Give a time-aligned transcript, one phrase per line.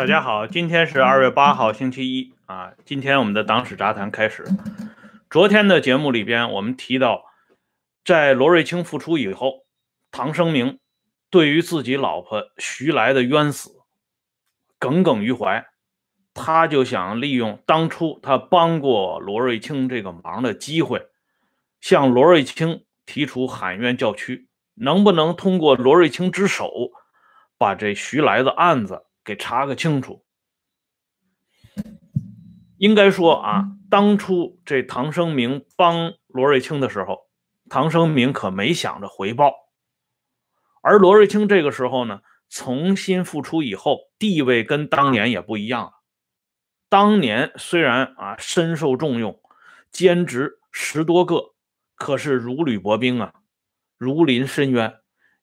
[0.00, 2.72] 大家好，今天是二月八号，星期一啊。
[2.86, 4.46] 今天我们的党史杂谈开始。
[5.28, 7.26] 昨天的节目里边，我们提到，
[8.02, 9.66] 在罗瑞卿复出以后，
[10.10, 10.78] 唐生明
[11.28, 13.72] 对于自己老婆徐来的冤死
[14.78, 15.66] 耿耿于怀，
[16.32, 21.08] 他就想利用当初他帮过罗瑞卿这个忙的机会，
[21.82, 26.72] 向罗瑞卿提出喊冤叫屈，能不能通过罗瑞卿之手，
[27.58, 29.02] 把这徐来的案子。
[29.30, 30.24] 给查个清楚。
[32.78, 37.28] 应该说啊，当初这唐生明帮罗瑞卿的时候，
[37.68, 39.54] 唐生明可没想着回报。
[40.82, 45.92] 而罗瑞卿这个时候呢，重新复出以后，地位跟当年也不一样了。
[46.88, 49.40] 当年虽然啊深受重用，
[49.92, 51.54] 兼职十多个，
[51.94, 53.34] 可是如履薄冰啊，
[53.96, 54.92] 如临深渊。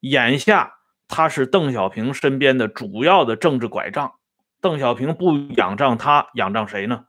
[0.02, 0.77] 眼下。
[1.10, 4.16] 他是邓小平身边的主要的政治拐杖，
[4.60, 7.06] 邓小平不仰仗他，仰仗谁呢？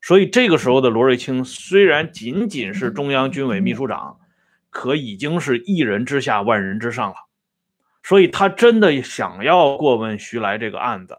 [0.00, 4.18] 所以这个时候的罗瑞卿虽然仅仅是中央军委秘书长，
[4.70, 7.16] 可已经是一人之下，万人之上了。
[8.02, 11.16] 所以他真的想要过问徐来这个案子，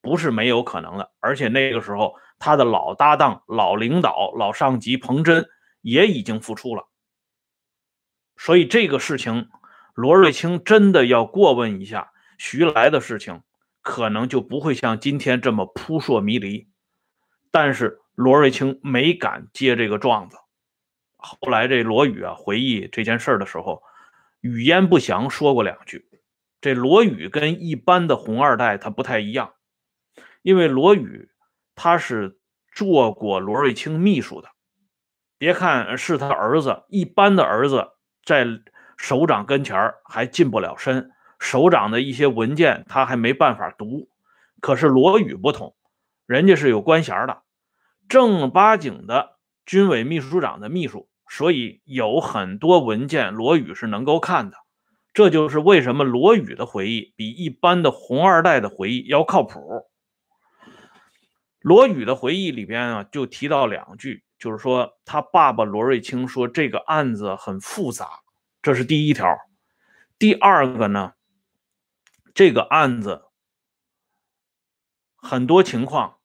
[0.00, 1.10] 不是没有可能的。
[1.18, 5.44] 而且那个时候他的老搭档、老领导、老上级彭真
[5.80, 6.86] 也已经复出了，
[8.36, 9.48] 所以这个事情。
[9.94, 13.42] 罗瑞卿真的要过问一下徐来的事情，
[13.82, 16.66] 可能就不会像今天这么扑朔迷离。
[17.50, 20.38] 但是罗瑞卿没敢接这个状子。
[21.18, 23.82] 后来这罗宇啊回忆这件事的时候，
[24.40, 26.08] 语焉不详说过两句。
[26.62, 29.52] 这罗宇跟一般的红二代他不太一样，
[30.40, 31.28] 因为罗宇
[31.74, 32.38] 他是
[32.72, 34.48] 做过罗瑞卿秘书的。
[35.36, 37.90] 别看是他儿子，一般的儿子
[38.24, 38.46] 在。
[39.02, 44.08] 首长跟前还近不了身，首长的一些文件他还没办法读。
[44.60, 45.74] 可是罗宇不同，
[46.24, 47.42] 人家是有官衔的，
[48.08, 54.56] 正儿八经的军委秘书长的秘书，所以有很多文件罗宇是能够看的。
[55.12, 59.58] 这就是为什么罗宇的回忆比一般的红二代的回忆要靠谱。
[61.58, 68.21] 罗宇的回忆里边啊，就提到两句，就是说他爸爸罗瑞卿说这个案子很复杂。
[68.62, 69.26] 这是第一条，
[70.20, 71.14] 第二个呢？
[72.32, 73.24] 这个案子
[75.16, 76.20] 很多情况，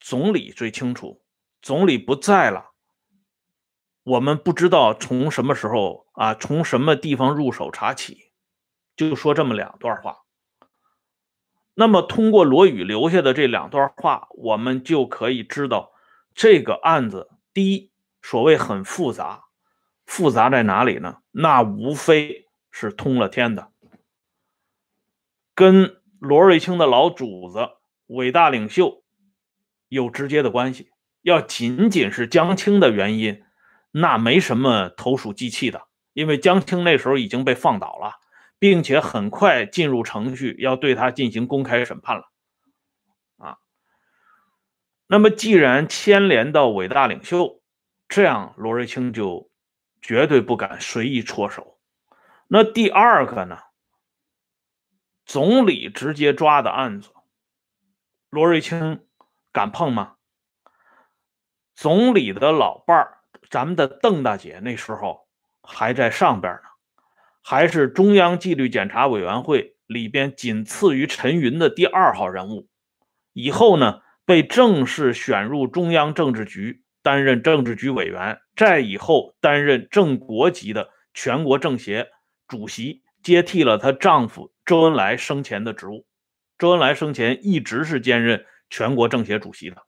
[0.00, 1.22] 总理最清楚。
[1.60, 2.72] 总理不在了，
[4.02, 8.32] 我们不知道从什么时候啊，从什么地方入手查起，
[8.96, 10.22] 就说这么两段话。
[11.74, 15.92] 那么，通过罗宇留下的这两段话，我们就可以知道
[16.34, 17.92] 这个案子，第一，
[18.22, 19.44] 所谓很复杂。
[20.04, 21.18] 复杂在哪里呢？
[21.30, 23.70] 那无非是通了天的，
[25.54, 27.70] 跟罗瑞卿的老主子、
[28.08, 29.02] 伟大领袖
[29.88, 30.90] 有直接的关系。
[31.22, 33.42] 要仅仅是江青的原因，
[33.92, 38.16] 那没什么投鼠忌器的，因为江青那时候已经被放倒了，
[38.58, 42.30] 并且很快进入程序，要对他进行公开审判了。
[43.38, 43.58] 啊，
[45.06, 47.62] 那么既然牵连到伟大领袖，
[48.08, 49.51] 这样罗瑞卿就。
[50.02, 51.78] 绝对不敢随意戳手。
[52.48, 53.58] 那第二个呢？
[55.24, 57.10] 总理直接抓的案子，
[58.28, 59.06] 罗瑞卿
[59.52, 60.16] 敢碰吗？
[61.74, 63.18] 总理的老伴儿，
[63.48, 65.28] 咱们的邓大姐那时候
[65.62, 66.68] 还在上边呢，
[67.40, 72.68] 还是中央纪律检查委员会里边仅次于陈云的第二号人物。
[73.32, 76.80] 以后呢，被正式选入中央政治局。
[77.04, 82.10] 担任政治局委员，在以后担任正国级的全国政协
[82.46, 86.06] 主席，接替了她丈夫周恩来生前的职务。
[86.58, 89.82] 周恩来生前一直是兼任全国政协主席的，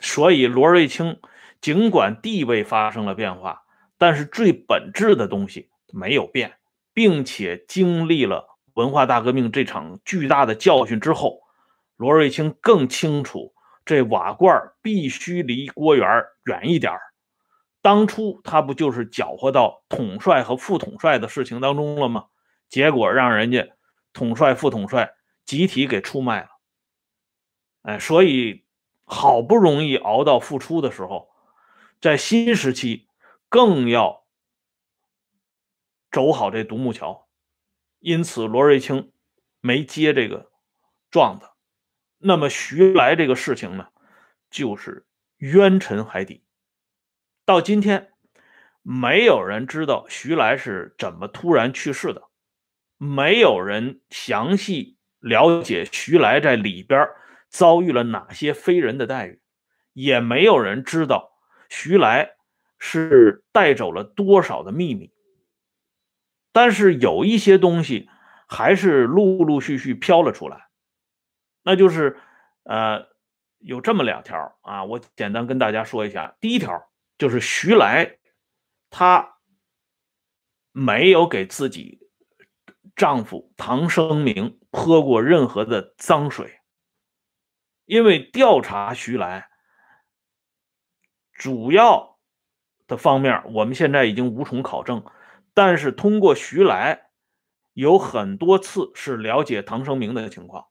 [0.00, 1.20] 所以罗瑞卿
[1.60, 3.62] 尽管地位发生了变化，
[3.96, 6.58] 但是最本质的东西没有变，
[6.92, 11.40] 并且经历了文化大革命这场巨大的教训之后，
[11.96, 13.54] 罗瑞卿更清楚。
[13.88, 16.06] 这瓦罐必须离郭元
[16.44, 16.92] 远一点
[17.80, 22.26] 当初他不就是搅和到统帅和副统帅的事情当中了吗？
[22.68, 23.66] 结果让人家
[24.12, 25.14] 统帅、副统帅
[25.46, 26.48] 集体给出卖了。
[27.80, 28.66] 哎，所以
[29.06, 31.30] 好不容易熬到复出的时候，
[31.98, 33.08] 在新时期
[33.48, 34.26] 更要
[36.10, 37.26] 走好这独木桥。
[38.00, 39.14] 因此，罗瑞卿
[39.60, 40.50] 没接这个
[41.10, 41.48] 状子。
[42.18, 43.88] 那么徐来这个事情呢，
[44.50, 45.06] 就是
[45.38, 46.44] 冤沉海底。
[47.44, 48.10] 到今天，
[48.82, 52.22] 没有人知道徐来是怎么突然去世的，
[52.96, 57.08] 没有人详细了解徐来在里边
[57.48, 59.40] 遭遇了哪些非人的待遇，
[59.92, 61.30] 也没有人知道
[61.70, 62.32] 徐来
[62.78, 65.12] 是带走了多少的秘密。
[66.52, 68.10] 但是有一些东西
[68.48, 70.67] 还是陆陆续续飘了出来，
[71.62, 72.18] 那就是
[72.64, 73.08] 呃，
[73.58, 76.36] 有这么两条啊，我简单跟大家说一下。
[76.40, 78.18] 第一条就是徐来，
[78.90, 79.38] 她
[80.72, 82.08] 没有给自己
[82.94, 86.60] 丈夫唐生明泼过任何的脏水，
[87.84, 89.48] 因为调查徐来
[91.32, 92.18] 主要
[92.86, 95.04] 的方面，我们现在已经无从考证。
[95.54, 97.10] 但是通过徐来，
[97.72, 100.68] 有很多次是了解唐生明的情况。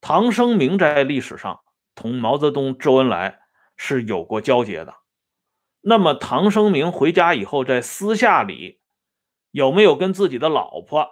[0.00, 1.60] 唐生明在历史上
[1.94, 3.40] 同毛泽东、周恩来
[3.76, 4.94] 是有过交接的。
[5.80, 8.80] 那么唐生明回家以后，在私下里
[9.50, 11.08] 有没有跟自己的老婆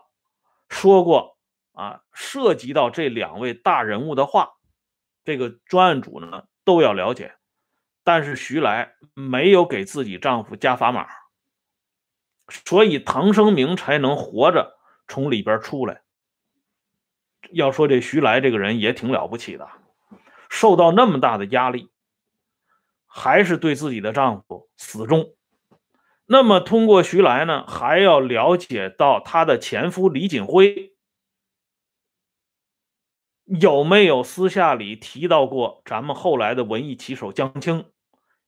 [0.69, 1.39] 说过
[1.73, 2.03] 啊？
[2.13, 4.55] 涉及到这两位大人物的话，
[5.25, 7.37] 这个专案组呢都要了解。
[8.05, 11.09] 但是徐来没有给自己丈夫加砝码。
[12.49, 14.79] 所以唐生明才能活着
[15.09, 16.03] 从里边出来。
[17.53, 19.69] 要说这徐来这个人也挺了不起的，
[20.49, 21.91] 受到那么大的压力，
[23.07, 25.35] 还是对自己的丈夫死忠。
[26.27, 30.93] 那么通过徐来呢，还要了解到她的前夫李锦辉
[33.45, 37.85] 有没有私下里提到过咱们后来的文艺棋手江青，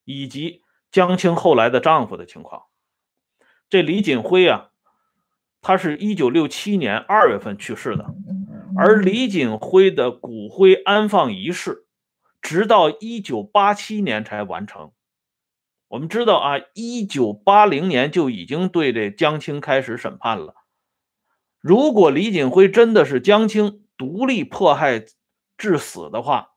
[0.04, 2.64] 以及江青后来的丈夫的情况。
[3.68, 4.70] 这李锦辉啊，
[5.60, 8.12] 他是一九六七年二月份去世的，
[8.80, 11.88] 而李锦辉的骨灰安放仪式，
[12.40, 14.92] 直到一九八七年才完成。
[15.88, 20.54] 我们知道啊，一九八零年就已经对这江青开始审判了。
[21.58, 25.04] 如果李锦辉真的是江青独立迫害
[25.56, 26.50] 致死的话，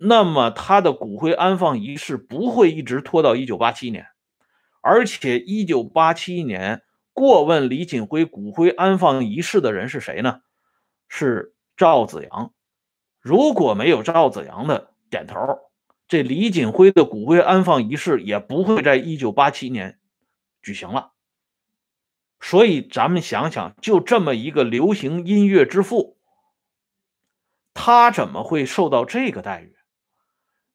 [0.00, 4.06] 那么他的骨灰安放仪式不会一直拖到一九八七年。
[4.80, 10.40] 而且，一九八七年过问李锦辉骨灰安放仪式的人是谁呢？
[11.08, 12.52] 是赵子阳。
[13.20, 15.58] 如果没有赵子阳的点头，
[16.08, 19.98] 这李锦辉的骨灰安放仪式也不会在一九八七年
[20.60, 21.12] 举行了。
[22.40, 26.18] 所以，咱们想想，就这么一个流行音乐之父，
[27.72, 29.74] 他怎么会受到这个待遇？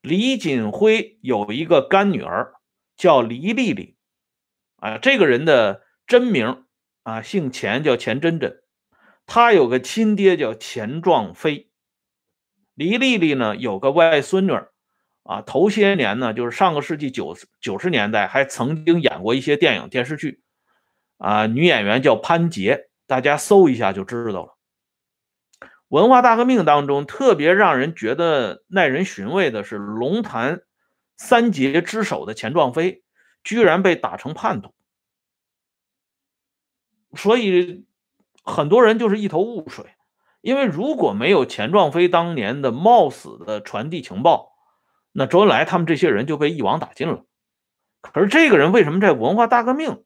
[0.01, 2.55] 李锦辉有一个干女儿
[2.97, 3.97] 叫黎丽丽。
[4.77, 6.65] 啊，这个人的真名
[7.03, 8.63] 啊，姓钱，叫钱真真。
[9.29, 11.69] 他有个亲爹叫钱壮飞。
[12.73, 14.51] 黎丽丽呢，有个外孙女
[15.21, 20.41] 啊，头些年呢，就是上个世纪九九十年代，还曾经演过一些电影电视剧。
[21.17, 24.57] 啊，女演员叫潘杰，大家搜一下就知道了。
[25.89, 30.63] 文化大革命当中，特别让人觉得耐人寻味的是龙潭
[31.17, 33.03] 三杰之首的钱壮飞。
[33.41, 34.73] 居然被打成叛徒，
[37.15, 37.85] 所以
[38.49, 39.85] 很多人就是一头雾水。
[40.41, 44.51] 因为如果没有钱壮飞当年的冒死的传递情报，
[45.11, 47.25] 那周恩来他们这些人就被一网打尽了。
[48.01, 50.03] 可是这个人为什么在文化大革命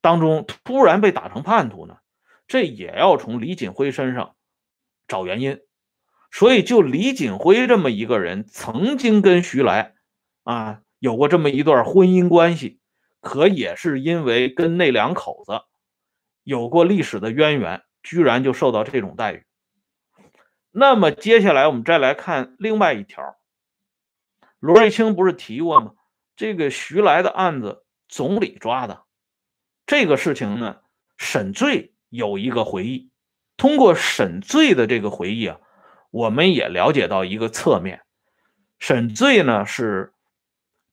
[0.00, 1.98] 当中突然被打成叛徒呢？
[2.46, 4.36] 这也要从李锦辉身上
[5.06, 5.60] 找原因。
[6.30, 9.94] 所以，就李锦辉这么一个人，曾经跟徐来
[10.44, 10.80] 啊。
[10.98, 12.80] 有过这么一段婚姻关系，
[13.20, 15.60] 可也是因为跟那两口子
[16.46, 19.44] 有过历史的渊源，居然就受到这种待遇。
[20.70, 23.36] 那么接下来我们再来看另外一条，
[24.60, 25.94] 罗瑞卿不是提过吗？
[26.36, 29.02] 这个徐来的案子总理抓的
[29.86, 30.76] 这个事情呢，
[31.18, 33.10] 沈醉有一个回忆。
[33.56, 35.58] 通过沈醉的这个回忆啊，
[36.12, 38.02] 我们也了解到一个侧面，
[38.78, 40.12] 沈醉呢是。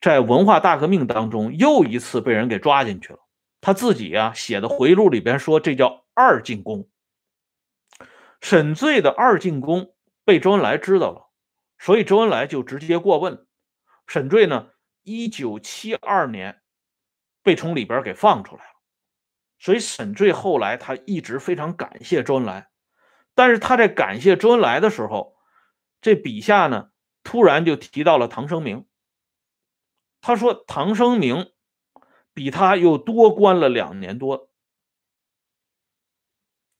[0.02, 3.20] 在文化大革命当中，又一次被人给抓进去了。
[3.64, 6.90] 他自己啊写的回忆录里边说，这叫二进宫。
[8.42, 11.30] 沈醉的二进宫被周恩来知道了，
[11.80, 13.48] 所以周恩来就直接过问
[14.06, 14.68] 沈醉呢。
[15.04, 16.62] 一九七二年
[17.42, 18.72] 被从里边给放出来了，
[19.60, 22.70] 所以沈醉后来他一直非常感谢周恩来。
[23.34, 25.38] 但是他在感谢周恩来的时候，
[26.02, 26.90] 这笔下呢
[27.24, 28.86] 突然就提到了唐生明。
[30.20, 31.53] 他说：“唐生明
[32.34, 34.50] 比他又多关了两年多。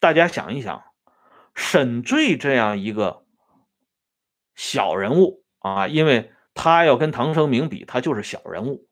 [0.00, 0.84] 大家想一想，
[1.54, 3.24] 沈醉这样一个
[4.54, 8.88] 小人物啊，因为他要跟唐生明比，他就是小人物。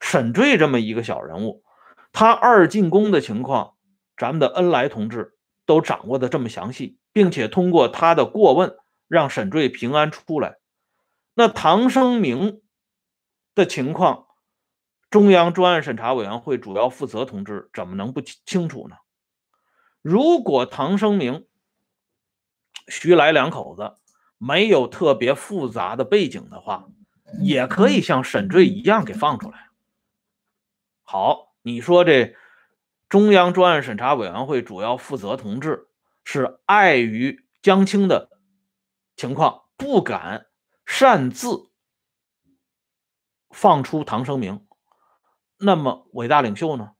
[0.00, 1.64] 沈醉这么一个小人物，
[2.12, 3.74] 他二进宫的情况，
[4.16, 8.76] 咱们的恩来同志都掌握的这么详细，并且通过他的过问，
[9.08, 10.56] 让沈坠平安出来。
[11.34, 12.62] 那唐生明
[13.54, 14.23] 的情况，
[15.14, 18.96] 中央专案审查委员会主要负责同志怎么能不清楚呢？
[20.02, 21.46] 如果唐生明、
[22.88, 23.94] 徐来两口子
[24.38, 26.88] 没有特别复杂的背景的话，
[27.40, 29.68] 也可以像沈醉一样给放出来。
[31.04, 32.34] 好，你说这
[33.08, 35.86] 中央专案审查委员会主要负责同志
[36.24, 38.30] 是碍于江青的
[39.14, 40.48] 情况，不敢
[40.84, 41.70] 擅自
[43.50, 44.66] 放出唐生明，
[45.58, 46.92] 那么伟大领袖呢？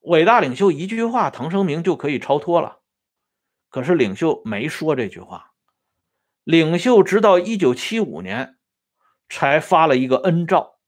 [0.00, 2.80] 伟大领袖一句话，唐生明就可以超脱了。
[3.68, 5.52] 可是领袖没说这句话，
[6.42, 8.56] 领袖直到一九七五年
[9.28, 10.78] 才发了一个恩诏，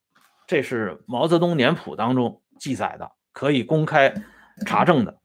[0.46, 4.14] 这是毛泽东年谱当中记载的，可以公开
[4.66, 5.20] 查证的。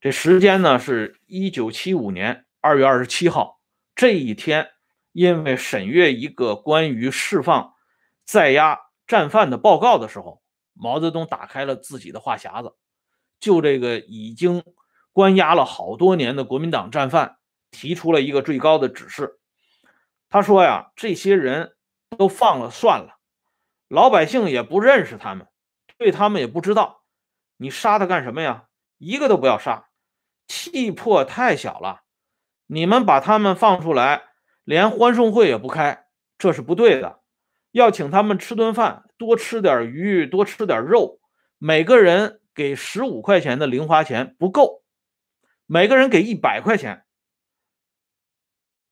[0.00, 3.60] 这时间呢是一九七五年二月二十七号
[3.94, 4.70] 这一天，
[5.12, 7.74] 因为审阅一个关于释放
[8.24, 10.42] 在押战犯的报告的时候，
[10.80, 12.74] 毛泽东打开了自己的话匣子。
[13.38, 14.64] 就这个已经
[15.12, 17.38] 关押了好多年的国民党战犯，
[17.70, 19.38] 提出了一个最高的指示。
[20.28, 21.76] 他说呀，这些人
[22.16, 23.18] 都放了算了，
[23.88, 25.46] 老百姓也不认识他们，
[25.96, 27.02] 对他们也不知道，
[27.56, 28.66] 你杀他干什么呀？
[28.98, 29.88] 一个都不要杀，
[30.46, 32.02] 气魄太小了。
[32.66, 34.22] 你们把他们放出来，
[34.64, 36.06] 连欢送会也不开，
[36.38, 37.19] 这是不对的。
[37.72, 41.20] 要请他们吃顿饭，多吃点鱼，多吃点肉，
[41.58, 42.38] 每个人。
[42.52, 44.82] 给十五块钱的零花钱不够，
[45.66, 47.04] 每个人给一百块钱。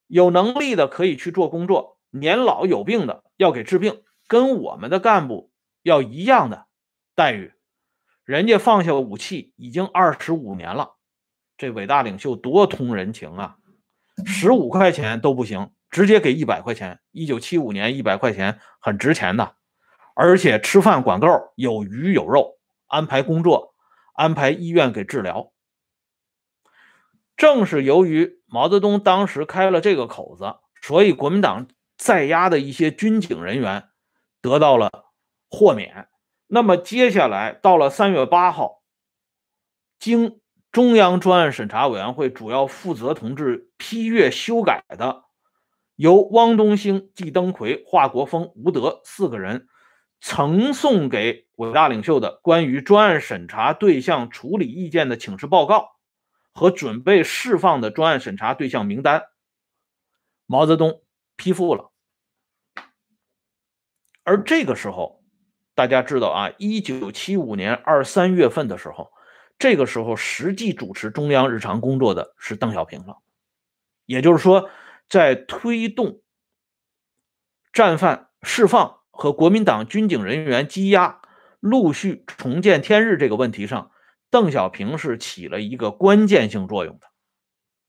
[0.07, 5.51] 有能力的可以去做工作，年老有病的要给治病，跟我们的干部
[5.83, 6.67] 要一样的
[7.15, 7.53] 待遇。
[8.25, 10.97] 人家放下武器已经二十五年了，
[11.59, 13.59] 这伟大领袖多通人情啊！
[14.25, 17.01] 十五块钱都不行，直接给一百块钱。
[17.11, 19.55] 一九七五年一百块钱很值钱的，
[20.15, 22.59] 而且吃饭管够，有鱼有肉。
[22.87, 23.75] 安排工作，
[24.15, 25.53] 安排医院给治疗。
[27.37, 31.69] 正是由于毛泽东当时开了这个口子，所以国民党
[31.99, 33.91] 在押的一些军警人员
[34.41, 34.91] 得到了
[35.51, 36.09] 豁免。
[36.47, 38.83] 那么接下来到了三月八号，
[39.99, 40.41] 经
[40.73, 45.25] 中央专案审查委员会主要负责同志批阅修改的，
[45.99, 49.69] 由汪东兴、季登奎、华国锋、吴德四个人。
[50.21, 55.91] 呈送给伟大领袖的关于专案审查对象处理意见的请示报告
[56.53, 59.23] 和准备释放的专案审查对象名单，
[60.45, 61.03] 毛泽东
[61.37, 61.93] 批复了。
[64.25, 65.23] 而这个时候，
[65.77, 69.13] 大家知道啊，一九七五年二三月份的时候，
[69.57, 73.19] 这个时候实际主持中央日常工作的是邓小平了。
[74.05, 74.69] 也就是说，
[75.09, 76.23] 在推动
[77.73, 78.97] 战犯释放。
[79.21, 81.21] 和国民党军警人员羁押、
[81.59, 83.91] 陆续重见天日这个问题上，
[84.31, 87.09] 邓小平是起了一个关键性作用的。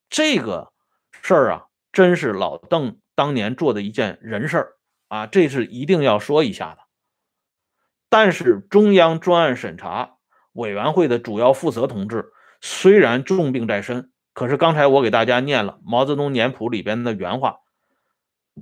[0.10, 0.74] 这个
[1.22, 6.80] 事儿啊，真是老邓当年做的一件人事儿啊，这是一定要说一下的。
[8.10, 10.18] 但是中央专案审查
[10.54, 17.58] 委员会的主要负责同志虽然重病在身，可是刚才我给大家念了毛泽东年谱里边的原话。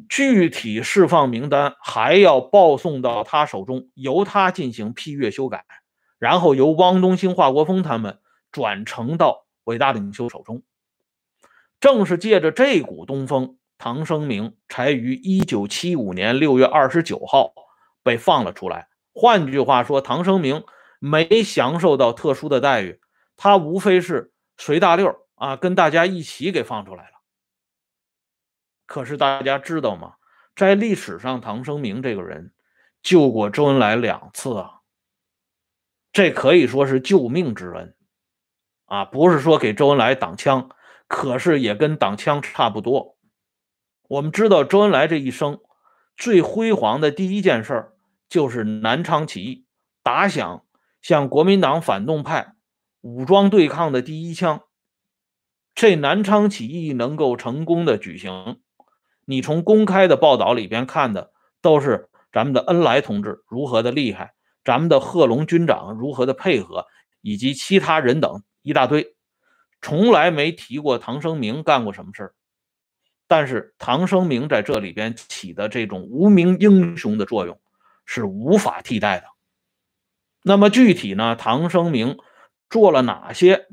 [0.09, 5.65] 具体释放名单还要报送到他手中，由他进行批阅修改，
[6.17, 8.17] 然后由汪东兴、华国锋他们
[8.51, 10.63] 转呈到伟大领袖手中。
[11.79, 17.53] 正是借着这股东风，唐生明才于1975年6月29号
[18.01, 18.87] 被放了出来。
[19.13, 20.63] 换句话说，唐生明
[20.97, 22.99] 没享受到特殊的待遇，
[23.35, 27.21] 他无非是随大溜啊，跟大家一起给放出来了。
[28.85, 30.15] 可是大家知道吗？
[30.55, 32.53] 在历史上，唐生明这个人
[33.03, 34.81] 救过周恩来两次啊，
[36.11, 37.95] 这可以说是救命之恩
[38.85, 39.05] 啊！
[39.05, 40.71] 不是说给周恩来挡枪，
[41.07, 43.17] 可是也跟挡枪差不多。
[44.07, 45.59] 我们知道周恩来这一生
[46.15, 47.91] 最辉煌的第一件事
[48.27, 49.67] 就是南昌起义，
[50.01, 50.65] 打响
[51.01, 52.55] 向国民党反动派
[53.01, 54.63] 武装对抗的第一枪。
[55.77, 58.59] 这南昌起义能够成功的举行。
[59.25, 61.31] 你从公开的报道里边看的
[61.61, 66.87] 都是咱们的恩来同志如何的厉害，咱们的贺龙军长如何的配合，
[67.21, 69.15] 以及其他人等一大堆，
[69.79, 72.33] 从来没提过唐生明干过什么事儿。
[73.27, 77.61] 但是唐生明在这里边起的这种无名英雄的作用
[78.03, 79.27] 是无法替代的。
[80.41, 82.17] 那么具体呢，唐生明
[82.67, 83.67] 做了哪些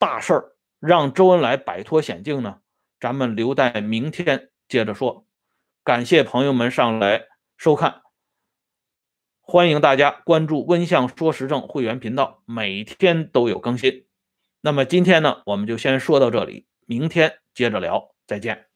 [0.00, 2.60] 大事儿让周恩来摆脱险境呢？
[3.00, 5.26] 咱们留待明天接着说。
[5.84, 8.02] 感谢朋友们上来收看，
[9.40, 14.06] 欢迎大家关注“温相说时政”会员频道，每天都有更新。
[14.60, 18.67] 那么今天呢，我们就先说到这里，明天接着聊，再见。